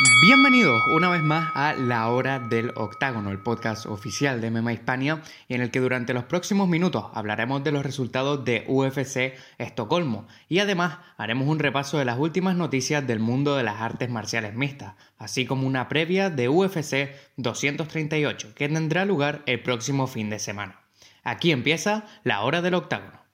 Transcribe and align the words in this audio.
Bienvenidos 0.00 0.80
una 0.94 1.08
vez 1.08 1.24
más 1.24 1.50
a 1.56 1.74
La 1.74 2.06
Hora 2.06 2.38
del 2.38 2.70
Octágono, 2.76 3.32
el 3.32 3.40
podcast 3.40 3.84
oficial 3.86 4.40
de 4.40 4.48
MMA 4.48 4.74
Hispania, 4.74 5.22
en 5.48 5.60
el 5.60 5.72
que 5.72 5.80
durante 5.80 6.14
los 6.14 6.22
próximos 6.22 6.68
minutos 6.68 7.06
hablaremos 7.14 7.64
de 7.64 7.72
los 7.72 7.82
resultados 7.82 8.44
de 8.44 8.64
UFC 8.68 9.36
Estocolmo 9.58 10.28
y 10.48 10.60
además 10.60 10.98
haremos 11.16 11.48
un 11.48 11.58
repaso 11.58 11.98
de 11.98 12.04
las 12.04 12.16
últimas 12.16 12.54
noticias 12.54 13.04
del 13.08 13.18
mundo 13.18 13.56
de 13.56 13.64
las 13.64 13.80
artes 13.80 14.08
marciales 14.08 14.54
mixtas, 14.54 14.94
así 15.18 15.46
como 15.46 15.66
una 15.66 15.88
previa 15.88 16.30
de 16.30 16.48
UFC 16.48 17.10
238 17.36 18.54
que 18.54 18.68
tendrá 18.68 19.04
lugar 19.04 19.42
el 19.46 19.64
próximo 19.64 20.06
fin 20.06 20.30
de 20.30 20.38
semana. 20.38 20.80
Aquí 21.24 21.50
empieza 21.50 22.06
La 22.22 22.42
Hora 22.42 22.62
del 22.62 22.74
Octágono. 22.74 23.27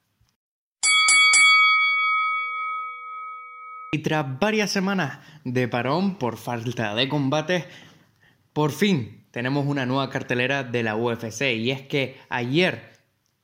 Y 3.95 3.99
tras 3.99 4.39
varias 4.41 4.71
semanas 4.71 5.19
de 5.45 5.69
parón 5.69 6.17
por 6.17 6.35
falta 6.35 6.93
de 6.95 7.07
combates, 7.07 7.63
por 8.51 8.73
fin 8.73 9.23
tenemos 9.31 9.65
una 9.67 9.85
nueva 9.85 10.09
cartelera 10.09 10.65
de 10.65 10.83
la 10.83 10.97
UFC. 10.97 11.43
Y 11.55 11.71
es 11.71 11.83
que 11.83 12.19
ayer 12.27 12.91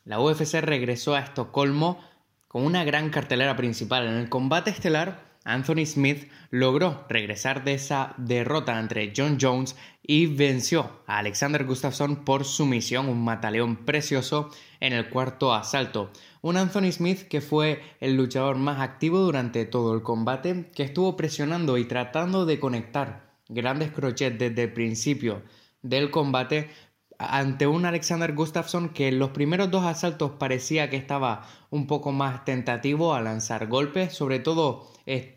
la 0.03 0.19
UFC 0.19 0.55
regresó 0.55 1.15
a 1.15 1.21
Estocolmo 1.21 2.03
con 2.49 2.65
una 2.65 2.83
gran 2.83 3.11
cartelera 3.11 3.55
principal. 3.55 4.07
En 4.07 4.15
el 4.15 4.27
combate 4.27 4.71
estelar, 4.71 5.23
Anthony 5.43 5.85
Smith 5.85 6.29
logró 6.51 7.05
regresar 7.09 7.63
de 7.63 7.73
esa 7.73 8.13
derrota 8.17 8.79
entre 8.79 9.11
John 9.15 9.37
Jones 9.41 9.75
y 10.03 10.27
venció 10.27 11.01
a 11.07 11.17
Alexander 11.17 11.65
Gustafsson 11.65 12.23
por 12.23 12.45
sumisión, 12.45 13.09
un 13.09 13.23
mataleón 13.23 13.77
precioso 13.77 14.49
en 14.79 14.93
el 14.93 15.09
cuarto 15.09 15.53
asalto. 15.53 16.11
Un 16.41 16.57
Anthony 16.57 16.91
Smith 16.91 17.21
que 17.27 17.41
fue 17.41 17.81
el 17.99 18.15
luchador 18.15 18.57
más 18.57 18.79
activo 18.79 19.19
durante 19.19 19.65
todo 19.65 19.95
el 19.95 20.03
combate, 20.03 20.69
que 20.75 20.83
estuvo 20.83 21.17
presionando 21.17 21.77
y 21.77 21.85
tratando 21.85 22.45
de 22.45 22.59
conectar 22.59 23.31
grandes 23.49 23.91
crochets 23.91 24.37
desde 24.37 24.63
el 24.63 24.73
principio 24.73 25.41
del 25.81 26.11
combate 26.11 26.69
ante 27.17 27.67
un 27.67 27.85
Alexander 27.85 28.33
Gustafsson 28.33 28.89
que 28.89 29.07
en 29.07 29.19
los 29.19 29.29
primeros 29.29 29.69
dos 29.69 29.85
asaltos 29.85 30.31
parecía 30.39 30.89
que 30.89 30.97
estaba 30.97 31.47
un 31.69 31.85
poco 31.85 32.11
más 32.11 32.45
tentativo 32.45 33.13
a 33.13 33.21
lanzar 33.21 33.67
golpes, 33.67 34.13
sobre 34.13 34.39
todo 34.39 34.90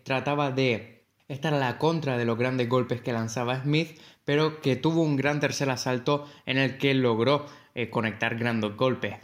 trataba 0.04 0.50
de 0.50 1.06
estar 1.28 1.54
a 1.54 1.58
la 1.58 1.78
contra 1.78 2.18
de 2.18 2.24
los 2.24 2.38
grandes 2.38 2.68
golpes 2.68 3.00
que 3.00 3.12
lanzaba 3.12 3.62
Smith, 3.62 3.98
pero 4.24 4.60
que 4.60 4.76
tuvo 4.76 5.02
un 5.02 5.16
gran 5.16 5.40
tercer 5.40 5.70
asalto 5.70 6.28
en 6.46 6.58
el 6.58 6.78
que 6.78 6.94
logró 6.94 7.46
eh, 7.74 7.90
conectar 7.90 8.36
grandes 8.36 8.76
golpes. 8.76 9.16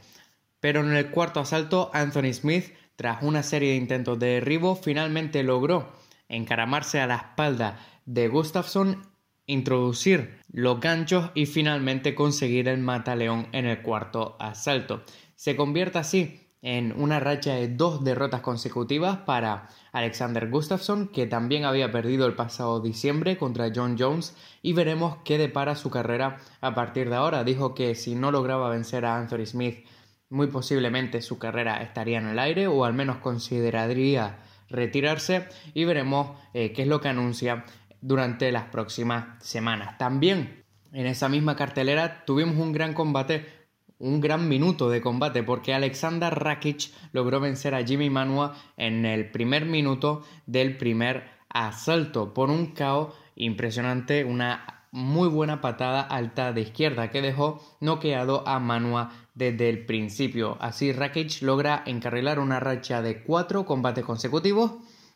Pero 0.61 0.81
en 0.81 0.95
el 0.95 1.11
cuarto 1.11 1.41
asalto, 1.41 1.91
Anthony 1.95 2.33
Smith, 2.33 2.75
tras 2.97 3.23
una 3.23 3.43
serie 3.43 3.71
de 3.71 3.77
intentos 3.77 4.19
de 4.19 4.27
derribo, 4.27 4.77
finalmente 4.77 5.43
logró 5.43 5.93
encaramarse 6.29 7.01
a 7.01 7.07
la 7.07 7.17
espalda 7.17 7.79
de 8.05 8.29
Gustafsson, 8.29 9.03
introducir 9.47 10.39
los 10.53 10.81
ganchos 10.81 11.31
y 11.35 11.47
finalmente 11.47 12.15
conseguir 12.15 12.69
el 12.69 12.79
mataleón 12.79 13.49
en 13.53 13.67
el 13.67 13.83
cuarto 13.83 14.37
asalto. 14.39 15.03
Se 15.35 15.57
convierte 15.57 15.99
así 15.99 16.50
en 16.63 16.93
una 17.01 17.21
racha 17.21 17.55
de 17.55 17.69
dos 17.69 18.05
derrotas 18.05 18.43
consecutivas 18.43 19.19
para 19.19 19.69
Alexander 19.93 20.51
Gustafsson, 20.51 21.09
que 21.09 21.27
también 21.27 21.65
había 21.65 21.91
perdido 21.91 22.27
el 22.27 22.35
pasado 22.35 22.81
diciembre 22.81 23.39
contra 23.39 23.73
John 23.75 23.97
Jones, 23.99 24.37
y 24.63 24.73
veremos 24.73 25.17
qué 25.25 25.39
depara 25.39 25.75
su 25.75 25.91
carrera 25.91 26.39
a 26.61 26.75
partir 26.75 27.09
de 27.09 27.17
ahora. 27.17 27.45
Dijo 27.45 27.75
que 27.75 27.95
si 27.95 28.15
no 28.15 28.31
lograba 28.31 28.69
vencer 28.69 29.07
a 29.07 29.17
Anthony 29.17 29.47
Smith, 29.47 29.87
muy 30.29 30.47
posiblemente 30.47 31.23
su 31.23 31.39
carrera 31.39 31.83
estaría 31.83 32.19
en 32.19 32.29
el 32.29 32.39
aire 32.39 32.67
o 32.69 32.85
al 32.85 32.93
menos 32.93 33.17
consideraría 33.19 34.39
retirarse 34.69 35.49
y 35.75 35.85
veremos 35.85 36.39
eh, 36.55 36.73
qué 36.73 36.83
es 36.83 36.89
lo 36.89 37.01
que 37.01 37.09
anuncia 37.09 37.65
durante 38.01 38.53
las 38.53 38.67
próximas 38.67 39.43
semanas. 39.45 39.99
También 39.99 40.65
en 40.93 41.07
esa 41.07 41.29
misma 41.29 41.57
cartelera 41.57 42.25
tuvimos 42.25 42.57
un 42.57 42.73
gran 42.73 42.95
combate 42.95 43.60
un 44.01 44.21
gran 44.21 44.49
minuto 44.49 44.91
de 44.91 45.01
combate 45.01 45.43
porque 45.43 45.73
Alexander 45.73 46.35
Rakic 46.35 46.91
logró 47.13 47.39
vencer 47.39 47.75
a 47.75 47.85
Jimmy 47.85 48.11
Manua 48.11 48.57
en 48.77 49.07
el 49.07 49.31
primer 49.31 49.67
minuto 49.67 50.25
del 50.47 50.77
primer 50.77 51.29
asalto 51.49 52.35
por 52.35 52.51
un 52.51 52.75
KO 52.75 53.15
impresionante, 53.37 54.25
una 54.25 54.87
muy 54.93 55.29
buena 55.29 55.61
patada 55.61 56.01
alta 56.01 56.53
de 56.53 56.63
izquierda 56.63 57.11
que 57.11 57.23
dejó 57.23 57.63
noqueado 57.81 58.47
a 58.49 58.59
Manua 58.59 59.13
desde 59.35 59.69
el 59.69 59.87
principio. 59.87 60.57
Así 60.61 60.93
Rakic 60.93 61.43
logra 61.43 61.83
encarrilar 61.87 62.41
una 62.41 62.59
racha 62.59 63.03
de 63.03 63.23
cuatro 63.23 63.65
combates 63.65 64.05
consecutivos 64.05 64.73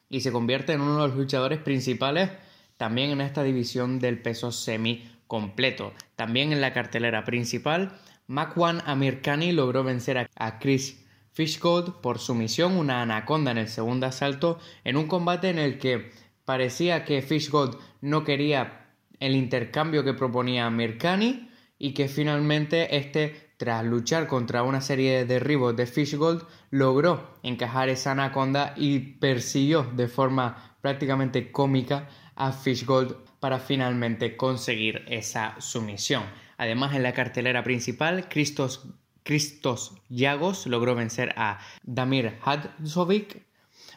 y 0.09 0.21
se 0.21 0.31
convierte 0.31 0.75
en 0.75 0.81
uno 0.81 1.03
de 1.03 1.09
los 1.09 1.17
luchadores 1.17 1.59
principales 1.59 2.31
también 2.77 3.11
en 3.11 3.21
esta 3.21 3.43
división 3.43 3.99
del 3.99 4.21
peso 4.21 4.53
semi 4.53 5.11
completo. 5.27 5.93
También 6.17 6.53
en 6.53 6.61
la 6.61 6.73
cartelera 6.73 7.25
principal 7.25 7.99
Makwan 8.27 8.83
Amirkani 8.87 9.53
logró 9.53 9.85
vencer 9.85 10.31
a 10.35 10.59
Chris 10.59 11.05
Fishgold 11.35 12.01
por 12.01 12.21
sumisión, 12.21 12.77
una 12.77 13.03
anaconda 13.03 13.51
en 13.51 13.59
el 13.59 13.69
segundo 13.69 14.07
asalto, 14.07 14.59
en 14.85 14.97
un 14.97 15.09
combate 15.09 15.51
en 15.51 15.59
el 15.59 15.79
que 15.79 16.13
parecía 16.45 17.05
que 17.05 17.23
Fishgold 17.23 17.77
no 18.01 18.23
quería 18.23 18.87
el 19.19 19.35
intercambio 19.35 20.05
que 20.05 20.15
proponía 20.15 20.67
Amirkani 20.67 21.51
y 21.77 21.93
que 21.93 22.07
finalmente 22.07 22.97
este, 22.97 23.53
tras 23.57 23.85
luchar 23.85 24.29
contra 24.29 24.63
una 24.63 24.81
serie 24.81 25.13
de 25.13 25.25
derribos 25.25 25.75
de 25.75 25.87
Fishgold, 25.87 26.45
logró 26.71 27.35
encajar 27.43 27.89
esa 27.89 28.13
anaconda 28.13 28.73
y 28.77 29.01
persiguió 29.01 29.83
de 29.83 30.07
forma 30.07 30.77
prácticamente 30.81 31.51
cómica 31.51 32.09
a 32.37 32.53
Fishgold 32.53 33.17
para 33.41 33.59
finalmente 33.59 34.37
conseguir 34.37 35.05
esa 35.09 35.57
sumisión. 35.61 36.23
Además, 36.57 36.95
en 36.95 37.03
la 37.03 37.13
cartelera 37.13 37.63
principal, 37.63 38.29
Christos, 38.29 38.87
Christos 39.23 39.95
Yagos 40.09 40.67
logró 40.67 40.95
vencer 40.95 41.35
a 41.37 41.59
Damir 41.83 42.39
Hadzovic 42.43 43.43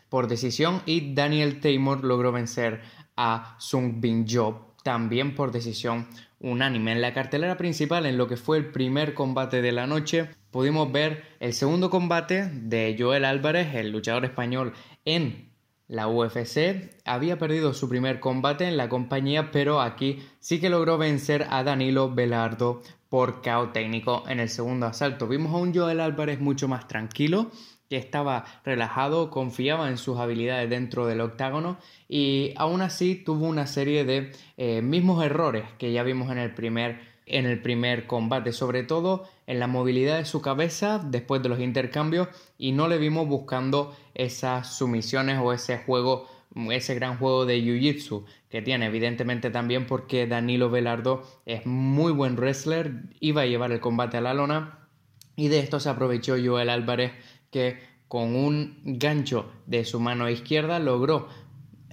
por 0.09 0.28
decisión 0.28 0.81
y 0.85 1.13
Daniel 1.13 1.59
Taymor 1.59 2.03
logró 2.03 2.31
vencer 2.31 2.81
a 3.16 3.56
Sung 3.59 4.00
Bin 4.00 4.25
Jo 4.28 4.68
también 4.84 5.35
por 5.35 5.51
decisión 5.51 6.07
unánime. 6.40 6.94
En 6.94 7.01
la 7.01 7.13
cartelera 7.13 7.57
principal, 7.57 8.06
en 8.06 8.18
lo 8.18 8.28
que 8.28 8.38
fue 8.38 8.57
el 8.57 8.72
primer 8.72 9.13
combate 9.13 9.62
de 9.62 9.74
la 9.74 9.85
noche, 9.85 10.29
pudimos 10.50 10.89
ver 10.91 11.24
el 11.41 11.53
segundo 11.53 11.89
combate 11.89 12.47
de 12.47 12.95
Joel 12.97 13.25
Álvarez, 13.25 13.75
el 13.75 13.91
luchador 13.91 14.24
español, 14.24 14.74
en 15.03 15.51
la 15.88 16.08
UFC 16.08 16.92
había 17.06 17.38
perdido 17.38 17.74
su 17.74 17.88
primer 17.88 18.20
combate 18.20 18.68
en 18.68 18.78
la 18.78 18.90
compañía, 18.90 19.52
pero 19.52 19.81
aquí 19.81 20.20
sí 20.40 20.59
que 20.59 20.70
logró 20.70 20.98
vencer 20.98 21.48
a 21.50 21.64
Danilo 21.64 22.14
Velardo 22.14 22.81
por 23.09 23.42
KO 23.42 23.70
técnico 23.70 24.24
en 24.28 24.40
el 24.40 24.50
segundo 24.50 24.86
asalto. 24.86 25.28
Vimos 25.28 25.53
a 25.53 25.58
un 25.58 25.74
Joel 25.74 26.02
Álvarez 26.02 26.40
mucho 26.40 26.68
más 26.68 26.88
tranquilo, 26.88 27.52
que 27.90 27.96
estaba 27.96 28.44
relajado, 28.66 29.30
confiaba 29.30 29.90
en 29.90 29.98
sus 29.98 30.20
habilidades 30.20 30.70
dentro 30.70 31.06
del 31.06 31.22
octágono 31.22 31.78
y 32.09 32.54
aún 32.58 32.81
así 32.81 33.16
tuvo 33.16 33.48
una 33.48 33.66
serie 33.66 34.04
de 34.04 34.34
eh, 34.58 34.81
mismos 34.81 35.24
errores 35.24 35.64
que 35.78 35.94
ya 35.94 36.04
vimos 36.04 36.30
en 36.30 36.38
el 36.38 36.54
primer 36.54 37.16
en 37.27 37.45
el 37.45 37.61
primer 37.61 38.07
combate, 38.07 38.53
sobre 38.53 38.83
todo 38.83 39.27
en 39.45 39.59
la 39.59 39.67
movilidad 39.67 40.17
de 40.17 40.25
su 40.25 40.41
cabeza 40.41 40.99
después 41.03 41.43
de 41.43 41.49
los 41.49 41.59
intercambios 41.59 42.29
y 42.57 42.71
no 42.71 42.88
le 42.88 42.97
vimos 42.97 43.27
buscando 43.27 43.95
esas 44.15 44.73
sumisiones 44.75 45.39
o 45.41 45.53
ese 45.53 45.77
juego, 45.77 46.27
ese 46.71 46.95
gran 46.95 47.17
juego 47.17 47.45
de 47.45 47.61
Jiu-Jitsu 47.61 48.25
que 48.49 48.61
tiene 48.61 48.85
evidentemente 48.88 49.49
también 49.49 49.85
porque 49.85 50.25
Danilo 50.25 50.69
Velardo 50.69 51.23
es 51.45 51.65
muy 51.65 52.13
buen 52.13 52.35
wrestler, 52.35 52.93
iba 53.19 53.41
a 53.41 53.45
llevar 53.45 53.71
el 53.71 53.81
combate 53.81 54.17
a 54.17 54.21
la 54.21 54.33
lona 54.33 54.88
y 55.35 55.49
de 55.49 55.59
esto 55.59 55.79
se 55.79 55.89
aprovechó 55.89 56.35
Joel 56.44 56.69
Álvarez 56.69 57.11
que 57.51 57.77
con 58.07 58.35
un 58.35 58.79
gancho 58.85 59.51
de 59.65 59.83
su 59.83 59.99
mano 59.99 60.29
izquierda 60.29 60.79
logró 60.79 61.27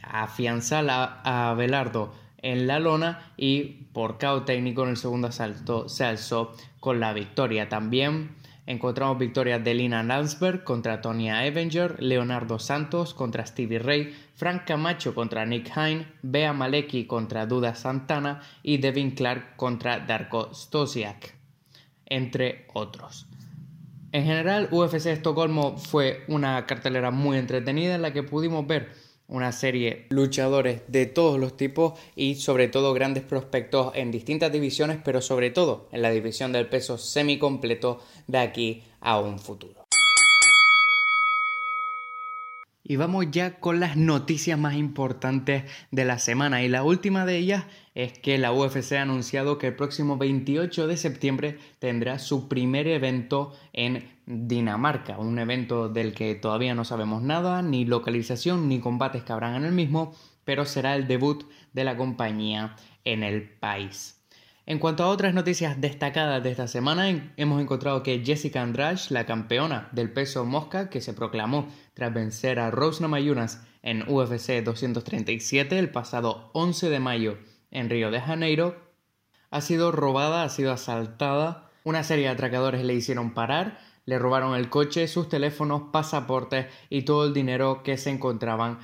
afianzar 0.00 0.88
a, 0.88 1.50
a 1.50 1.54
Velardo 1.54 2.12
en 2.44 2.66
la 2.66 2.78
lona 2.78 3.32
y 3.36 3.86
por 3.92 4.18
KO 4.18 4.42
técnico 4.42 4.84
en 4.84 4.90
el 4.90 4.96
segundo 4.98 5.28
asalto 5.28 5.88
se 5.88 6.04
alzó 6.04 6.52
con 6.78 7.00
la 7.00 7.14
victoria. 7.14 7.70
También 7.70 8.36
encontramos 8.66 9.18
victorias 9.18 9.64
de 9.64 9.72
Lina 9.72 10.02
Landsberg 10.02 10.62
contra 10.62 11.00
Tonya 11.00 11.40
Avenger, 11.40 12.02
Leonardo 12.02 12.58
Santos 12.58 13.14
contra 13.14 13.46
Stevie 13.46 13.78
Ray, 13.78 14.14
Frank 14.36 14.64
Camacho 14.66 15.14
contra 15.14 15.46
Nick 15.46 15.72
Hine, 15.74 16.06
Bea 16.22 16.52
Maleki 16.52 17.06
contra 17.06 17.46
Duda 17.46 17.74
Santana 17.74 18.42
y 18.62 18.76
Devin 18.76 19.12
Clark 19.12 19.56
contra 19.56 20.00
Darko 20.00 20.52
Stosiak, 20.52 21.34
entre 22.04 22.66
otros. 22.74 23.26
En 24.12 24.24
general, 24.24 24.68
UFC 24.70 25.06
Estocolmo 25.06 25.78
fue 25.78 26.24
una 26.28 26.66
cartelera 26.66 27.10
muy 27.10 27.38
entretenida 27.38 27.94
en 27.94 28.02
la 28.02 28.12
que 28.12 28.22
pudimos 28.22 28.66
ver 28.66 28.92
una 29.28 29.52
serie 29.52 30.06
luchadores 30.10 30.82
de 30.88 31.06
todos 31.06 31.38
los 31.38 31.56
tipos 31.56 31.98
y 32.14 32.36
sobre 32.36 32.68
todo 32.68 32.92
grandes 32.92 33.24
prospectos 33.24 33.92
en 33.94 34.10
distintas 34.10 34.52
divisiones, 34.52 34.98
pero 35.04 35.22
sobre 35.22 35.50
todo 35.50 35.88
en 35.92 36.02
la 36.02 36.10
división 36.10 36.52
del 36.52 36.68
peso 36.68 36.98
semicompleto 36.98 38.00
de 38.26 38.38
aquí 38.38 38.82
a 39.00 39.18
un 39.18 39.38
futuro. 39.38 39.84
Y 42.86 42.96
vamos 42.96 43.26
ya 43.30 43.60
con 43.60 43.80
las 43.80 43.96
noticias 43.96 44.58
más 44.58 44.74
importantes 44.74 45.64
de 45.90 46.04
la 46.04 46.18
semana. 46.18 46.62
Y 46.62 46.68
la 46.68 46.82
última 46.82 47.24
de 47.24 47.38
ellas 47.38 47.64
es 47.94 48.18
que 48.18 48.38
la 48.38 48.52
UFC 48.52 48.92
ha 48.92 49.02
anunciado 49.02 49.56
que 49.56 49.68
el 49.68 49.76
próximo 49.76 50.18
28 50.18 50.88
de 50.88 50.96
septiembre 50.96 51.58
tendrá 51.78 52.18
su 52.18 52.48
primer 52.48 52.88
evento 52.88 53.52
en 53.72 54.10
Dinamarca. 54.26 55.18
Un 55.18 55.38
evento 55.38 55.88
del 55.88 56.12
que 56.12 56.34
todavía 56.34 56.74
no 56.74 56.84
sabemos 56.84 57.22
nada, 57.22 57.62
ni 57.62 57.84
localización, 57.84 58.68
ni 58.68 58.80
combates 58.80 59.22
que 59.22 59.32
habrán 59.32 59.54
en 59.54 59.64
el 59.64 59.72
mismo, 59.72 60.12
pero 60.44 60.64
será 60.64 60.96
el 60.96 61.06
debut 61.06 61.44
de 61.72 61.84
la 61.84 61.96
compañía 61.96 62.74
en 63.04 63.22
el 63.22 63.48
país. 63.48 64.20
En 64.66 64.78
cuanto 64.78 65.04
a 65.04 65.08
otras 65.08 65.34
noticias 65.34 65.80
destacadas 65.80 66.42
de 66.42 66.50
esta 66.50 66.66
semana, 66.66 67.32
hemos 67.36 67.60
encontrado 67.60 68.02
que 68.02 68.24
Jessica 68.24 68.62
Andrade, 68.62 68.98
la 69.10 69.26
campeona 69.26 69.88
del 69.92 70.10
peso 70.10 70.46
mosca 70.46 70.88
que 70.88 71.02
se 71.02 71.12
proclamó 71.12 71.68
tras 71.92 72.14
vencer 72.14 72.58
a 72.58 72.70
Rose 72.70 73.02
Namajunas 73.02 73.62
en 73.82 74.08
UFC 74.08 74.64
237 74.64 75.78
el 75.78 75.90
pasado 75.90 76.50
11 76.54 76.88
de 76.88 76.98
mayo 76.98 77.38
en 77.74 77.90
Río 77.90 78.10
de 78.10 78.22
Janeiro, 78.22 78.76
ha 79.50 79.60
sido 79.60 79.92
robada, 79.92 80.42
ha 80.42 80.48
sido 80.48 80.72
asaltada. 80.72 81.70
Una 81.84 82.02
serie 82.02 82.24
de 82.24 82.30
atracadores 82.30 82.82
le 82.82 82.94
hicieron 82.94 83.34
parar, 83.34 83.78
le 84.06 84.18
robaron 84.18 84.56
el 84.56 84.70
coche, 84.70 85.06
sus 85.06 85.28
teléfonos, 85.28 85.90
pasaportes 85.92 86.66
y 86.88 87.02
todo 87.02 87.26
el 87.26 87.34
dinero 87.34 87.82
que 87.82 87.98
se 87.98 88.10
encontraban 88.10 88.78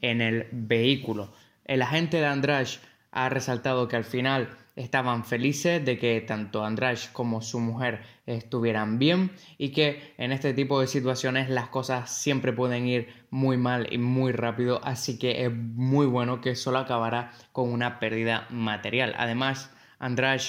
en 0.00 0.22
el 0.22 0.48
vehículo. 0.52 1.32
El 1.64 1.82
agente 1.82 2.16
de 2.16 2.26
Andrade 2.26 2.78
ha 3.10 3.28
resaltado 3.28 3.88
que 3.88 3.96
al 3.96 4.04
final 4.04 4.56
estaban 4.76 5.24
felices 5.24 5.84
de 5.84 5.98
que 5.98 6.20
tanto 6.20 6.64
Andrade 6.64 7.00
como 7.12 7.40
su 7.40 7.58
mujer 7.58 8.02
estuvieran 8.26 8.98
bien 8.98 9.32
y 9.58 9.70
que 9.70 10.14
en 10.18 10.32
este 10.32 10.52
tipo 10.52 10.80
de 10.80 10.86
situaciones 10.86 11.48
las 11.48 11.68
cosas 11.68 12.10
siempre 12.10 12.52
pueden 12.52 12.86
ir 12.86 13.08
muy 13.30 13.56
mal 13.56 13.88
y 13.90 13.98
muy 13.98 14.32
rápido, 14.32 14.80
así 14.84 15.18
que 15.18 15.46
es 15.46 15.52
muy 15.52 16.06
bueno 16.06 16.40
que 16.42 16.54
solo 16.54 16.78
acabara 16.78 17.32
con 17.52 17.72
una 17.72 17.98
pérdida 17.98 18.46
material. 18.50 19.14
Además, 19.16 19.72
Andrade 19.98 20.42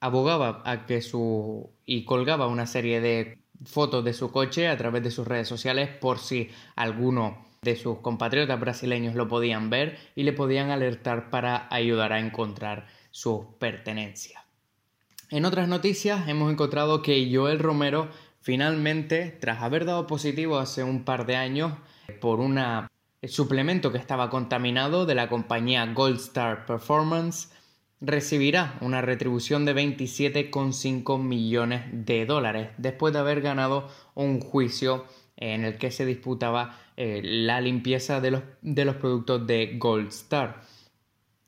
abogaba 0.00 0.62
a 0.64 0.86
que 0.86 1.02
su 1.02 1.70
y 1.84 2.04
colgaba 2.04 2.46
una 2.46 2.66
serie 2.66 3.00
de 3.00 3.38
fotos 3.64 4.04
de 4.04 4.14
su 4.14 4.30
coche 4.30 4.68
a 4.68 4.76
través 4.76 5.02
de 5.02 5.10
sus 5.10 5.26
redes 5.26 5.48
sociales 5.48 5.88
por 5.88 6.18
si 6.18 6.50
alguno 6.74 7.44
de 7.62 7.76
sus 7.76 7.98
compatriotas 7.98 8.60
brasileños 8.60 9.14
lo 9.14 9.28
podían 9.28 9.70
ver 9.70 9.98
y 10.14 10.24
le 10.24 10.32
podían 10.32 10.70
alertar 10.70 11.30
para 11.30 11.66
ayudar 11.70 12.12
a 12.12 12.20
encontrar 12.20 12.86
sus 13.14 13.46
pertenencias. 13.60 14.42
En 15.30 15.44
otras 15.44 15.68
noticias 15.68 16.28
hemos 16.28 16.50
encontrado 16.50 17.00
que 17.00 17.30
Joel 17.32 17.60
Romero 17.60 18.08
finalmente, 18.40 19.30
tras 19.40 19.62
haber 19.62 19.84
dado 19.84 20.08
positivo 20.08 20.58
hace 20.58 20.82
un 20.82 21.04
par 21.04 21.24
de 21.24 21.36
años 21.36 21.74
por 22.20 22.40
un 22.40 22.58
suplemento 23.28 23.92
que 23.92 23.98
estaba 23.98 24.30
contaminado 24.30 25.06
de 25.06 25.14
la 25.14 25.28
compañía 25.28 25.86
Gold 25.94 26.16
Star 26.16 26.66
Performance, 26.66 27.52
recibirá 28.00 28.76
una 28.80 29.00
retribución 29.00 29.64
de 29.64 29.76
27,5 29.76 31.22
millones 31.22 31.82
de 31.92 32.26
dólares 32.26 32.70
después 32.78 33.14
de 33.14 33.20
haber 33.20 33.42
ganado 33.42 33.88
un 34.14 34.40
juicio 34.40 35.04
en 35.36 35.64
el 35.64 35.78
que 35.78 35.92
se 35.92 36.04
disputaba 36.04 36.80
eh, 36.96 37.20
la 37.22 37.60
limpieza 37.60 38.20
de 38.20 38.32
los, 38.32 38.42
de 38.60 38.84
los 38.84 38.96
productos 38.96 39.46
de 39.46 39.78
Gold 39.78 40.08
Star. 40.08 40.62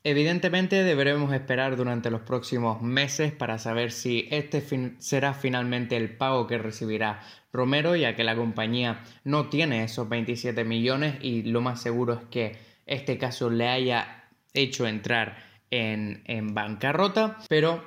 Evidentemente 0.09 0.85
deberemos 0.85 1.33
esperar 1.33 1.75
durante 1.75 2.09
los 2.09 2.21
próximos 2.21 2.81
meses 2.81 3.33
para 3.33 3.57
saber 3.57 3.91
si 3.91 4.25
este 4.31 4.63
será 4.99 5.33
finalmente 5.33 5.97
el 5.97 6.15
pago 6.15 6.47
que 6.47 6.57
recibirá 6.57 7.19
Romero, 7.51 7.93
ya 7.93 8.15
que 8.15 8.23
la 8.23 8.37
compañía 8.37 9.03
no 9.25 9.49
tiene 9.49 9.83
esos 9.83 10.07
27 10.07 10.63
millones 10.63 11.15
y 11.21 11.43
lo 11.43 11.59
más 11.59 11.81
seguro 11.81 12.13
es 12.13 12.23
que 12.29 12.57
este 12.85 13.17
caso 13.17 13.49
le 13.49 13.67
haya 13.67 14.29
hecho 14.53 14.87
entrar 14.87 15.43
en, 15.71 16.21
en 16.23 16.53
bancarrota, 16.53 17.39
pero 17.49 17.83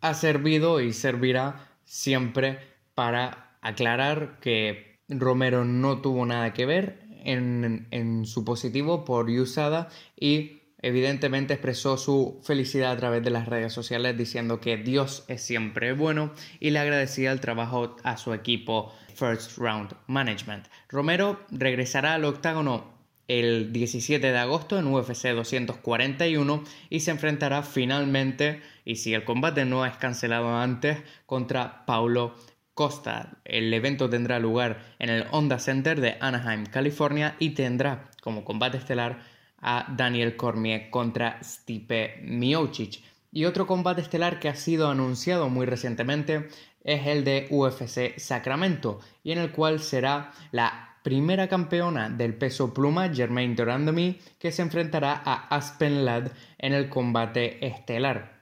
ha 0.00 0.14
servido 0.14 0.80
y 0.80 0.92
servirá 0.92 1.66
siempre 1.82 2.60
para 2.94 3.58
aclarar 3.60 4.38
que 4.38 5.00
Romero 5.08 5.64
no 5.64 6.00
tuvo 6.00 6.26
nada 6.26 6.52
que 6.52 6.64
ver 6.64 7.00
en, 7.24 7.88
en 7.90 8.24
su 8.24 8.44
positivo 8.44 9.04
por 9.04 9.28
USADA 9.28 9.88
y 10.14 10.55
evidentemente 10.82 11.54
expresó 11.54 11.96
su 11.96 12.40
felicidad 12.42 12.92
a 12.92 12.96
través 12.96 13.22
de 13.22 13.30
las 13.30 13.46
redes 13.46 13.72
sociales 13.72 14.16
diciendo 14.16 14.60
que 14.60 14.76
Dios 14.76 15.24
es 15.28 15.42
siempre 15.42 15.92
bueno 15.92 16.32
y 16.60 16.70
le 16.70 16.78
agradecía 16.78 17.32
el 17.32 17.40
trabajo 17.40 17.96
a 18.02 18.16
su 18.16 18.34
equipo 18.34 18.92
First 19.14 19.58
Round 19.58 19.94
Management. 20.06 20.66
Romero 20.88 21.40
regresará 21.50 22.14
al 22.14 22.24
octágono 22.24 22.94
el 23.28 23.72
17 23.72 24.30
de 24.30 24.38
agosto 24.38 24.78
en 24.78 24.86
UFC 24.86 25.28
241 25.28 26.62
y 26.90 27.00
se 27.00 27.10
enfrentará 27.10 27.62
finalmente, 27.62 28.62
y 28.84 28.96
si 28.96 29.14
el 29.14 29.24
combate 29.24 29.64
no 29.64 29.84
es 29.84 29.96
cancelado 29.96 30.56
antes, 30.56 30.98
contra 31.26 31.84
Paulo 31.86 32.36
Costa. 32.74 33.38
El 33.44 33.72
evento 33.74 34.08
tendrá 34.08 34.38
lugar 34.38 34.94
en 34.98 35.08
el 35.08 35.24
Honda 35.30 35.58
Center 35.58 36.00
de 36.00 36.16
Anaheim, 36.20 36.66
California 36.66 37.34
y 37.38 37.50
tendrá 37.50 38.10
como 38.20 38.44
combate 38.44 38.76
estelar 38.76 39.35
a 39.60 39.92
Daniel 39.96 40.36
Cormier 40.36 40.90
contra 40.90 41.42
Stipe 41.42 42.20
Miocic. 42.22 43.02
Y 43.32 43.44
otro 43.44 43.66
combate 43.66 44.00
estelar 44.00 44.38
que 44.40 44.48
ha 44.48 44.54
sido 44.54 44.88
anunciado 44.88 45.48
muy 45.48 45.66
recientemente 45.66 46.48
es 46.84 47.06
el 47.06 47.24
de 47.24 47.48
UFC 47.50 48.18
Sacramento, 48.18 49.00
y 49.24 49.32
en 49.32 49.38
el 49.38 49.50
cual 49.50 49.80
será 49.80 50.30
la 50.52 50.96
primera 51.02 51.48
campeona 51.48 52.08
del 52.08 52.34
peso 52.34 52.72
pluma, 52.72 53.12
Germaine 53.12 53.54
Durandamy, 53.54 54.18
que 54.38 54.52
se 54.52 54.62
enfrentará 54.62 55.22
a 55.24 55.48
Aspen 55.54 56.04
Ladd 56.04 56.32
en 56.58 56.72
el 56.72 56.88
combate 56.88 57.64
estelar. 57.66 58.35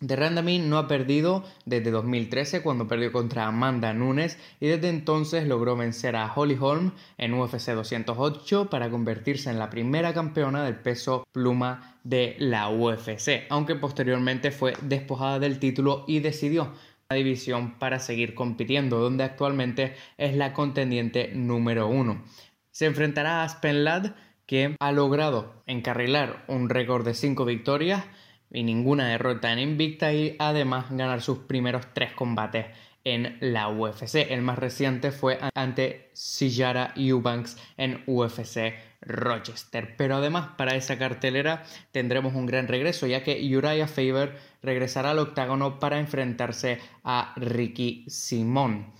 De 0.00 0.14
Randami 0.14 0.60
no 0.60 0.78
ha 0.78 0.86
perdido 0.86 1.44
desde 1.64 1.90
2013 1.90 2.62
cuando 2.62 2.86
perdió 2.86 3.10
contra 3.10 3.46
Amanda 3.46 3.92
Nunes 3.92 4.38
y 4.60 4.68
desde 4.68 4.90
entonces 4.90 5.48
logró 5.48 5.76
vencer 5.76 6.14
a 6.14 6.32
Holly 6.32 6.56
Holm 6.60 6.92
en 7.16 7.34
UFC 7.34 7.70
208 7.72 8.70
para 8.70 8.90
convertirse 8.90 9.50
en 9.50 9.58
la 9.58 9.70
primera 9.70 10.14
campeona 10.14 10.62
del 10.62 10.76
peso 10.76 11.26
pluma 11.32 11.98
de 12.04 12.36
la 12.38 12.68
UFC, 12.68 13.46
aunque 13.50 13.74
posteriormente 13.74 14.52
fue 14.52 14.74
despojada 14.82 15.40
del 15.40 15.58
título 15.58 16.04
y 16.06 16.20
decidió 16.20 16.72
la 17.08 17.16
división 17.16 17.78
para 17.80 17.98
seguir 17.98 18.36
compitiendo, 18.36 19.00
donde 19.00 19.24
actualmente 19.24 19.96
es 20.16 20.36
la 20.36 20.52
contendiente 20.52 21.32
número 21.34 21.88
uno. 21.88 22.22
Se 22.70 22.86
enfrentará 22.86 23.40
a 23.40 23.44
Aspen 23.44 23.82
Ladd, 23.82 24.12
que 24.46 24.76
ha 24.78 24.92
logrado 24.92 25.62
encarrilar 25.66 26.44
un 26.46 26.68
récord 26.68 27.04
de 27.04 27.14
5 27.14 27.44
victorias 27.44 28.04
y 28.50 28.62
ninguna 28.62 29.08
derrota 29.08 29.52
en 29.52 29.58
Invicta 29.58 30.12
y 30.12 30.36
además 30.38 30.86
ganar 30.90 31.20
sus 31.20 31.38
primeros 31.40 31.86
tres 31.92 32.12
combates 32.12 32.66
en 33.04 33.38
la 33.40 33.68
UFC. 33.68 34.26
El 34.30 34.42
más 34.42 34.58
reciente 34.58 35.12
fue 35.12 35.38
ante 35.54 36.10
Sijara 36.12 36.92
Eubanks 36.96 37.56
en 37.76 38.02
UFC 38.06 38.74
Rochester. 39.00 39.94
Pero 39.96 40.16
además 40.16 40.50
para 40.56 40.74
esa 40.74 40.98
cartelera 40.98 41.64
tendremos 41.92 42.34
un 42.34 42.46
gran 42.46 42.68
regreso 42.68 43.06
ya 43.06 43.22
que 43.22 43.56
Uriah 43.56 43.86
Faber 43.86 44.36
regresará 44.62 45.10
al 45.10 45.18
octágono 45.18 45.78
para 45.78 45.98
enfrentarse 45.98 46.80
a 47.04 47.32
Ricky 47.36 48.04
Simón. 48.08 48.92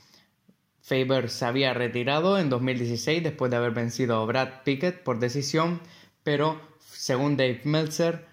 Faber 0.81 1.29
se 1.29 1.45
había 1.45 1.75
retirado 1.75 2.39
en 2.39 2.49
2016 2.49 3.23
después 3.23 3.51
de 3.51 3.59
haber 3.59 3.73
vencido 3.73 4.17
a 4.17 4.25
Brad 4.25 4.63
Pickett 4.65 5.03
por 5.03 5.19
decisión, 5.19 5.81
pero 6.23 6.61
según 6.79 7.37
Dave 7.37 7.61
Meltzer, 7.65 8.28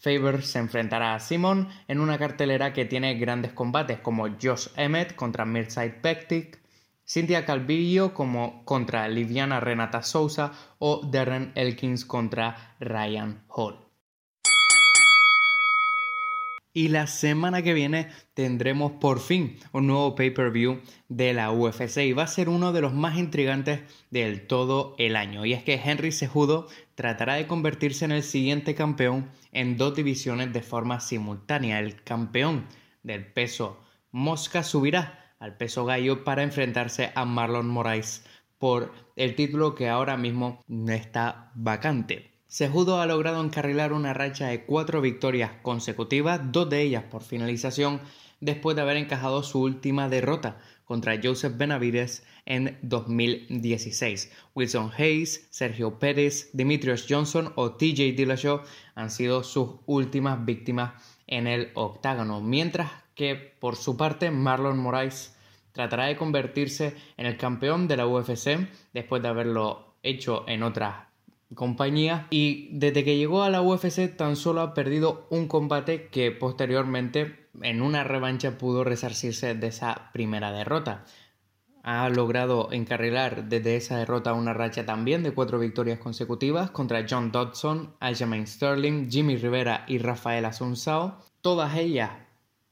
Faber 0.00 0.42
se 0.42 0.58
enfrentará 0.58 1.14
a 1.14 1.20
Simon 1.20 1.68
en 1.86 2.00
una 2.00 2.18
cartelera 2.18 2.72
que 2.72 2.86
tiene 2.86 3.14
grandes 3.16 3.52
combates 3.52 4.00
como 4.00 4.28
Josh 4.40 4.68
Emmett 4.76 5.14
contra 5.14 5.44
Mirsad 5.44 5.90
Bektik, 6.02 6.58
Cynthia 7.06 7.44
Calvillo 7.44 8.14
como 8.14 8.64
contra 8.64 9.06
Liviana 9.08 9.60
Renata 9.60 10.02
Sousa 10.02 10.52
o 10.78 11.02
Darren 11.04 11.52
Elkins 11.54 12.06
contra 12.06 12.76
Ryan 12.80 13.42
Hall. 13.48 13.89
Y 16.72 16.88
la 16.88 17.08
semana 17.08 17.62
que 17.62 17.74
viene 17.74 18.08
tendremos 18.32 18.92
por 18.92 19.18
fin 19.18 19.58
un 19.72 19.88
nuevo 19.88 20.14
pay-per-view 20.14 20.80
de 21.08 21.32
la 21.32 21.50
UFC 21.50 21.98
y 21.98 22.12
va 22.12 22.22
a 22.22 22.28
ser 22.28 22.48
uno 22.48 22.72
de 22.72 22.80
los 22.80 22.94
más 22.94 23.18
intrigantes 23.18 23.80
del 24.10 24.46
todo 24.46 24.94
el 24.98 25.16
año. 25.16 25.44
Y 25.44 25.52
es 25.52 25.64
que 25.64 25.80
Henry 25.84 26.12
Sejudo 26.12 26.68
tratará 26.94 27.34
de 27.34 27.48
convertirse 27.48 28.04
en 28.04 28.12
el 28.12 28.22
siguiente 28.22 28.76
campeón 28.76 29.30
en 29.50 29.76
dos 29.76 29.96
divisiones 29.96 30.52
de 30.52 30.62
forma 30.62 31.00
simultánea. 31.00 31.80
El 31.80 32.04
campeón 32.04 32.66
del 33.02 33.26
peso 33.26 33.80
mosca 34.12 34.62
subirá 34.62 35.34
al 35.40 35.56
peso 35.56 35.84
gallo 35.84 36.22
para 36.22 36.44
enfrentarse 36.44 37.10
a 37.16 37.24
Marlon 37.24 37.68
Moraes 37.68 38.24
por 38.58 38.92
el 39.16 39.34
título 39.34 39.74
que 39.74 39.88
ahora 39.88 40.16
mismo 40.16 40.62
está 40.88 41.50
vacante. 41.56 42.29
Sejudo 42.50 43.00
ha 43.00 43.06
logrado 43.06 43.40
encarrilar 43.44 43.92
una 43.92 44.12
racha 44.12 44.48
de 44.48 44.64
cuatro 44.64 45.00
victorias 45.00 45.52
consecutivas, 45.62 46.40
dos 46.50 46.68
de 46.68 46.82
ellas 46.82 47.04
por 47.04 47.22
finalización, 47.22 48.00
después 48.40 48.74
de 48.74 48.82
haber 48.82 48.96
encajado 48.96 49.44
su 49.44 49.60
última 49.60 50.08
derrota 50.08 50.58
contra 50.84 51.20
Joseph 51.22 51.56
Benavides 51.56 52.26
en 52.46 52.76
2016. 52.82 54.32
Wilson 54.56 54.90
Hayes, 54.98 55.46
Sergio 55.50 56.00
Pérez, 56.00 56.50
Dimitrios 56.52 57.06
Johnson 57.08 57.52
o 57.54 57.74
TJ 57.74 58.16
Dillashaw 58.16 58.62
han 58.96 59.10
sido 59.10 59.44
sus 59.44 59.76
últimas 59.86 60.44
víctimas 60.44 61.00
en 61.28 61.46
el 61.46 61.70
octágono, 61.74 62.40
mientras 62.40 62.90
que 63.14 63.36
por 63.36 63.76
su 63.76 63.96
parte 63.96 64.32
Marlon 64.32 64.76
Moraes 64.76 65.36
tratará 65.70 66.06
de 66.06 66.16
convertirse 66.16 66.96
en 67.16 67.26
el 67.26 67.36
campeón 67.36 67.86
de 67.86 67.96
la 67.96 68.08
UFC 68.08 68.68
después 68.92 69.22
de 69.22 69.28
haberlo 69.28 69.94
hecho 70.02 70.44
en 70.48 70.64
otras 70.64 71.09
compañías 71.54 72.26
y 72.30 72.68
desde 72.72 73.04
que 73.04 73.16
llegó 73.16 73.42
a 73.42 73.50
la 73.50 73.62
UFC 73.62 74.16
tan 74.16 74.36
solo 74.36 74.60
ha 74.60 74.74
perdido 74.74 75.26
un 75.30 75.48
combate 75.48 76.08
que 76.08 76.30
posteriormente 76.30 77.48
en 77.62 77.82
una 77.82 78.04
revancha 78.04 78.58
pudo 78.58 78.84
resarcirse 78.84 79.54
de 79.54 79.66
esa 79.66 80.10
primera 80.12 80.52
derrota. 80.52 81.04
Ha 81.82 82.08
logrado 82.10 82.72
encarrilar 82.72 83.48
desde 83.48 83.76
esa 83.76 83.96
derrota 83.96 84.34
una 84.34 84.52
racha 84.52 84.84
también 84.84 85.22
de 85.22 85.32
cuatro 85.32 85.58
victorias 85.58 85.98
consecutivas 85.98 86.70
contra 86.70 87.06
John 87.08 87.32
Dodson, 87.32 87.94
Aljamain 88.00 88.46
Sterling, 88.46 89.10
Jimmy 89.10 89.36
Rivera 89.36 89.84
y 89.88 89.98
Rafael 89.98 90.44
Asunsao. 90.44 91.18
Todas 91.40 91.76
ellas 91.76 92.10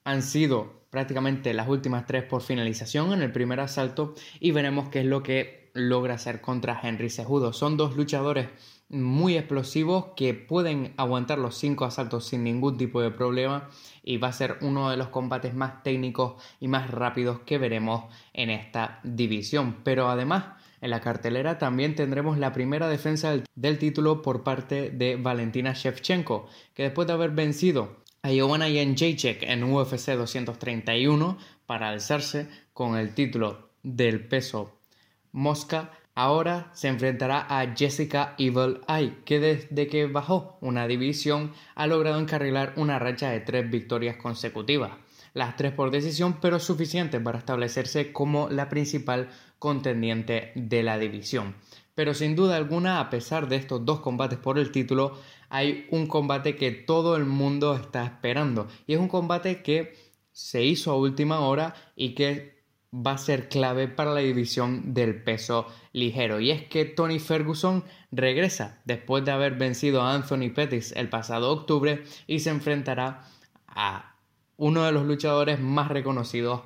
han 0.05 0.23
sido 0.23 0.79
prácticamente 0.91 1.55
las 1.55 1.69
últimas 1.69 2.07
tres 2.07 2.25
por 2.25 2.43
finalización 2.43 3.13
en 3.13 3.23
el 3.23 3.33
primer 3.33 3.61
asalto 3.61 4.15
y 4.41 4.53
veremos 4.53 4.89
qué 4.91 5.01
es 5.01 5.07
lo 5.07 5.23
que 5.23 5.58
logra 5.75 6.15
hacer 6.15 6.41
contra 6.41 6.79
Henry 6.83 7.11
Sejudo. 7.11 7.53
Son 7.53 7.77
dos 7.77 7.97
luchadores 7.97 8.49
muy 8.89 9.37
explosivos 9.37 10.07
que 10.17 10.33
pueden 10.35 10.95
aguantar 10.97 11.39
los 11.39 11.57
cinco 11.57 11.85
asaltos 11.85 12.27
sin 12.27 12.45
ningún 12.45 12.79
tipo 12.79 13.03
de 13.03 13.11
problema 13.11 13.69
y 14.03 14.17
va 14.17 14.29
a 14.29 14.33
ser 14.33 14.57
uno 14.63 14.91
de 14.91 14.97
los 14.97 15.09
combates 15.09 15.55
más 15.55 15.83
técnicos 15.83 16.43
y 16.59 16.69
más 16.69 16.91
rápidos 16.91 17.41
que 17.41 17.59
veremos 17.59 18.05
en 18.33 18.51
esta 18.51 19.01
división. 19.05 19.77
Pero 19.85 20.09
además 20.09 20.45
en 20.81 20.91
la 20.91 21.01
cartelera 21.01 21.59
también 21.59 21.95
tendremos 21.95 22.39
la 22.39 22.53
primera 22.53 22.89
defensa 22.89 23.37
del, 23.55 23.79
título 23.79 24.23
por 24.23 24.43
parte 24.43 24.91
de 24.91 25.17
Valentina 25.17 25.73
Shevchenko, 25.75 26.49
que 26.75 26.85
después 26.85 27.07
de 27.07 27.15
haber 27.15 27.31
vencido 27.31 27.97
a 28.23 28.31
Joanna 28.31 28.69
Jędrzejczyk 28.69 29.43
en 29.43 29.65
UFC 29.65 30.13
231 30.13 31.39
para 31.67 31.91
alzarse 31.91 32.49
con 32.73 32.97
el 32.97 33.15
título 33.15 33.71
del 33.83 34.27
peso 34.27 34.78
mosca, 35.33 35.93
ahora 36.15 36.71
se 36.75 36.89
enfrentará 36.89 37.47
a 37.49 37.75
Jessica 37.77 38.35
Evil 38.39 38.81
Eye, 38.89 39.15
que 39.25 39.39
desde 39.39 39.87
que 39.87 40.07
bajó 40.07 40.59
una 40.61 40.87
división 40.87 41.53
ha 41.75 41.87
logrado 41.87 42.19
encarrilar 42.19 42.73
una 42.77 42.99
racha 42.99 43.31
de 43.31 43.41
tres 43.41 43.71
victorias 43.71 44.17
consecutivas. 44.17 44.93
Las 45.35 45.57
tres 45.57 45.73
por 45.73 45.91
decisión, 45.91 46.39
pero 46.41 46.59
suficientes 46.59 47.21
para 47.21 47.39
establecerse 47.39 48.13
como 48.13 48.49
la 48.49 48.69
principal 48.69 49.29
contendiente 49.59 50.53
de 50.55 50.83
la 50.83 50.99
división. 50.99 51.55
Pero 51.95 52.15
sin 52.15 52.35
duda 52.37 52.57
alguna, 52.57 53.01
a 53.01 53.11
pesar 53.11 53.49
de 53.49 53.57
estos 53.57 53.85
dos 53.85 54.01
combates 54.01 54.39
por 54.39 54.59
el 54.59 54.73
título, 54.73 55.19
hay 55.49 55.87
un 55.91 56.07
combate 56.07 56.57
que 56.57 56.71
todo 56.71 57.17
el 57.17 57.25
mundo 57.25 57.75
está 57.75 58.05
esperando. 58.05 58.69
Y 58.87 58.95
es 58.95 59.01
un 59.01 59.09
combate 59.09 59.63
que 59.63 59.95
se 60.33 60.65
hizo 60.65 60.93
a 60.93 60.97
última 60.97 61.41
hora 61.41 61.75
y 61.97 62.15
que 62.15 62.58
va 62.95 63.13
a 63.13 63.19
ser 63.19 63.49
clave 63.49 63.89
para 63.89 64.13
la 64.13 64.21
división 64.21 64.95
del 64.95 65.23
peso 65.23 65.67
ligero. 65.93 66.41
Y 66.41 66.51
es 66.51 66.65
que 66.65 66.85
Tony 66.85 67.19
Ferguson 67.19 67.85
regresa 68.11 68.81
después 68.85 69.25
de 69.25 69.33
haber 69.33 69.57
vencido 69.57 70.03
a 70.03 70.15
Anthony 70.15 70.51
Pettis 70.55 70.93
el 70.93 71.09
pasado 71.09 71.53
octubre 71.53 72.05
y 72.27 72.41
se 72.41 72.51
enfrentará 72.51 73.25
a 73.67 74.17
uno 74.57 74.85
de 74.85 74.93
los 74.93 75.05
luchadores 75.05 75.61
más 75.61 75.89
reconocidos 75.89 76.63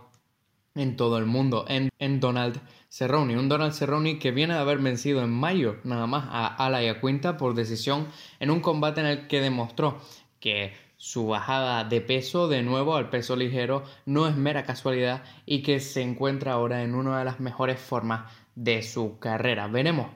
en 0.75 0.97
todo 0.97 1.19
el 1.19 1.27
mundo, 1.27 1.67
en, 1.69 2.21
Donald 2.21 2.61
Cerrone. 2.89 3.39
Un 3.39 3.49
Donald 3.49 3.75
Cerrone 3.75 4.19
que 4.19 4.31
viene 4.31 4.55
de 4.55 4.61
haber 4.61 4.79
vencido 4.79 5.23
en 5.23 5.31
mayo 5.31 5.77
nada 5.85 6.07
más 6.07 6.25
a 6.29 6.47
Alaya 6.47 7.01
Quinta 7.01 7.37
por 7.37 7.55
decisión 7.55 8.09
en 8.41 8.51
un 8.51 8.61
combate 8.61 9.01
en 9.01 9.07
el 9.07 9.27
que 9.29 9.41
demostró 9.41 10.01
que 10.41 10.73
su 11.03 11.27
bajada 11.27 11.83
de 11.83 12.01
peso 12.01 12.47
de 12.47 12.63
nuevo 12.63 12.95
al 12.95 13.11
peso 13.11 13.35
ligero 13.35 13.83
no 14.07 14.29
es 14.29 14.37
mera 14.37 14.63
casualidad 14.63 15.25
y 15.47 15.65
que 15.65 15.81
se 15.81 16.01
encuentra 16.01 16.53
ahora 16.53 16.85
en 16.85 16.95
una 16.95 17.19
de 17.19 17.25
las 17.25 17.41
mejores 17.41 17.81
formas 17.81 18.33
de 18.55 18.85
su 18.85 19.19
carrera. 19.19 19.67
Veremos 19.67 20.13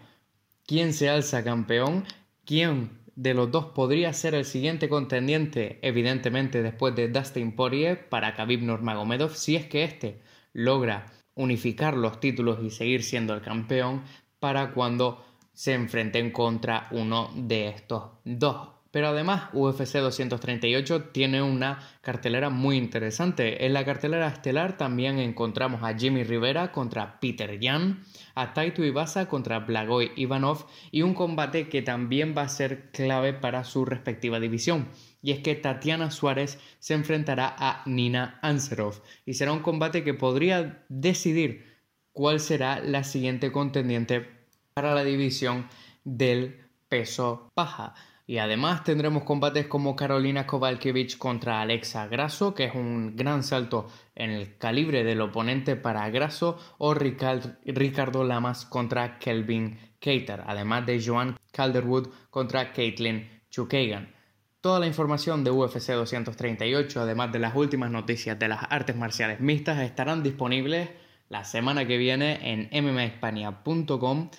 quién 0.64 0.92
se 0.92 1.10
alza 1.10 1.42
campeón, 1.42 2.04
quién 2.44 3.00
de 3.16 3.34
los 3.34 3.50
dos 3.50 3.64
podría 3.74 4.12
ser 4.12 4.36
el 4.36 4.44
siguiente 4.44 4.88
contendiente, 4.88 5.80
evidentemente 5.82 6.62
después 6.62 6.94
de 6.94 7.08
Dustin 7.08 7.56
Poirier 7.56 8.08
para 8.08 8.36
Khabib 8.36 8.62
Nurmagomedov, 8.62 9.34
si 9.34 9.56
es 9.56 9.66
que 9.66 9.82
este 9.82 10.20
logra 10.52 11.06
unificar 11.34 11.96
los 11.96 12.20
títulos 12.20 12.60
y 12.62 12.70
seguir 12.70 13.02
siendo 13.02 13.34
el 13.34 13.42
campeón 13.42 14.04
para 14.38 14.72
cuando 14.72 15.26
se 15.52 15.74
enfrenten 15.74 16.30
contra 16.30 16.86
uno 16.92 17.32
de 17.34 17.70
estos 17.70 18.04
dos. 18.24 18.75
Pero 18.96 19.08
además 19.08 19.50
UFC 19.52 19.98
238 19.98 21.10
tiene 21.10 21.42
una 21.42 21.80
cartelera 22.00 22.48
muy 22.48 22.78
interesante. 22.78 23.66
En 23.66 23.74
la 23.74 23.84
cartelera 23.84 24.26
estelar 24.26 24.78
también 24.78 25.18
encontramos 25.18 25.82
a 25.82 25.92
Jimmy 25.94 26.24
Rivera 26.24 26.72
contra 26.72 27.20
Peter 27.20 27.60
Yan, 27.60 28.02
a 28.34 28.54
Taito 28.54 28.82
Ibasa 28.82 29.28
contra 29.28 29.58
Blagoy 29.58 30.12
Ivanov 30.16 30.64
y 30.90 31.02
un 31.02 31.12
combate 31.12 31.68
que 31.68 31.82
también 31.82 32.34
va 32.34 32.44
a 32.44 32.48
ser 32.48 32.90
clave 32.90 33.34
para 33.34 33.64
su 33.64 33.84
respectiva 33.84 34.40
división. 34.40 34.88
Y 35.20 35.32
es 35.32 35.40
que 35.40 35.56
Tatiana 35.56 36.10
Suárez 36.10 36.58
se 36.78 36.94
enfrentará 36.94 37.54
a 37.58 37.82
Nina 37.84 38.38
Anserov 38.40 39.02
y 39.26 39.34
será 39.34 39.52
un 39.52 39.60
combate 39.60 40.04
que 40.04 40.14
podría 40.14 40.86
decidir 40.88 41.82
cuál 42.12 42.40
será 42.40 42.80
la 42.80 43.04
siguiente 43.04 43.52
contendiente 43.52 44.26
para 44.72 44.94
la 44.94 45.04
división 45.04 45.68
del 46.02 46.64
peso 46.88 47.50
paja. 47.52 47.94
Y 48.28 48.38
además 48.38 48.82
tendremos 48.82 49.22
combates 49.22 49.68
como 49.68 49.94
Carolina 49.94 50.48
Kovalkiewicz 50.48 51.16
contra 51.16 51.60
Alexa 51.60 52.08
Grasso, 52.08 52.54
que 52.54 52.64
es 52.64 52.74
un 52.74 53.14
gran 53.14 53.44
salto 53.44 53.86
en 54.16 54.30
el 54.30 54.58
calibre 54.58 55.04
del 55.04 55.20
oponente 55.20 55.76
para 55.76 56.10
Grasso, 56.10 56.58
o 56.78 56.92
Ricardo 56.92 58.24
Lamas 58.24 58.64
contra 58.64 59.20
Kelvin 59.20 59.78
Cater, 60.00 60.42
además 60.44 60.86
de 60.86 61.00
Joan 61.00 61.36
Calderwood 61.52 62.08
contra 62.30 62.72
Caitlin 62.72 63.30
Chukagan. 63.48 64.12
Toda 64.60 64.80
la 64.80 64.88
información 64.88 65.44
de 65.44 65.52
UFC 65.52 65.92
238, 65.92 67.00
además 67.00 67.30
de 67.30 67.38
las 67.38 67.54
últimas 67.54 67.92
noticias 67.92 68.36
de 68.36 68.48
las 68.48 68.64
artes 68.68 68.96
marciales 68.96 69.38
mixtas, 69.38 69.78
estarán 69.78 70.24
disponibles 70.24 70.90
la 71.28 71.44
semana 71.44 71.86
que 71.86 71.96
viene 71.96 72.40
en 72.42 72.84
mmahispania.com 72.84 74.30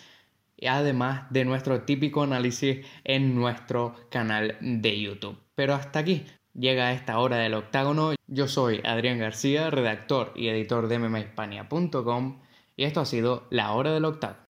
además 0.65 1.27
de 1.29 1.45
nuestro 1.45 1.83
típico 1.83 2.23
análisis 2.23 2.85
en 3.03 3.35
nuestro 3.35 3.93
canal 4.09 4.57
de 4.61 4.99
YouTube. 4.99 5.37
Pero 5.53 5.75
hasta 5.75 5.99
aquí 5.99 6.25
llega 6.53 6.91
esta 6.91 7.19
hora 7.19 7.37
del 7.37 7.53
octágono. 7.53 8.15
Yo 8.25 8.47
soy 8.47 8.81
Adrián 8.83 9.19
García, 9.19 9.69
redactor 9.69 10.33
y 10.35 10.47
editor 10.47 10.87
de 10.87 10.99
MMHispania.com 10.99 12.41
y 12.75 12.83
esto 12.83 13.01
ha 13.01 13.05
sido 13.05 13.47
la 13.51 13.73
hora 13.73 13.93
del 13.93 14.05
octágono. 14.05 14.46